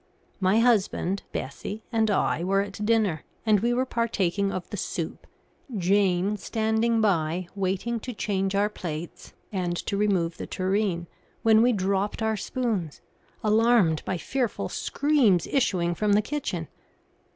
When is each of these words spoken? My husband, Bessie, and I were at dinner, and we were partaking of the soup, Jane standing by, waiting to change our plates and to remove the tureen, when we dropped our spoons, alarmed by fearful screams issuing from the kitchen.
My 0.39 0.57
husband, 0.57 1.21
Bessie, 1.31 1.83
and 1.91 2.09
I 2.09 2.43
were 2.43 2.61
at 2.61 2.83
dinner, 2.83 3.23
and 3.45 3.59
we 3.59 3.71
were 3.71 3.85
partaking 3.85 4.51
of 4.51 4.67
the 4.71 4.75
soup, 4.75 5.27
Jane 5.77 6.37
standing 6.37 7.01
by, 7.01 7.47
waiting 7.53 7.99
to 7.99 8.11
change 8.15 8.55
our 8.55 8.67
plates 8.67 9.33
and 9.51 9.77
to 9.85 9.97
remove 9.97 10.37
the 10.37 10.47
tureen, 10.47 11.05
when 11.43 11.61
we 11.61 11.71
dropped 11.71 12.23
our 12.23 12.35
spoons, 12.35 12.99
alarmed 13.43 14.03
by 14.03 14.17
fearful 14.17 14.69
screams 14.69 15.45
issuing 15.45 15.93
from 15.93 16.13
the 16.13 16.23
kitchen. 16.23 16.67